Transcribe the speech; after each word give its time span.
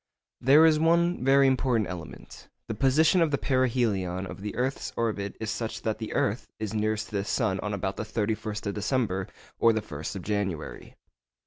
There 0.39 0.65
is 0.65 0.79
one 0.79 1.23
very 1.23 1.45
important 1.45 1.87
element. 1.87 2.49
The 2.67 2.73
position 2.73 3.21
of 3.21 3.29
the 3.29 3.37
perihelion 3.37 4.25
of 4.25 4.41
the 4.41 4.55
earth's 4.55 4.91
orbit 4.97 5.37
is 5.39 5.51
such 5.51 5.83
that 5.83 5.99
the 5.99 6.13
earth 6.15 6.47
is 6.57 6.73
nearest 6.73 7.09
to 7.09 7.17
the 7.17 7.23
sun 7.23 7.59
on 7.59 7.71
about 7.71 7.97
the 7.97 8.03
31st 8.03 8.65
of 8.65 8.73
December 8.73 9.27
or 9.59 9.73
the 9.73 9.81
1st 9.83 10.15
of 10.15 10.23
January. 10.23 10.95